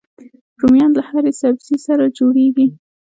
[0.61, 2.67] رومیان له هرې سبزي سره جوړيږي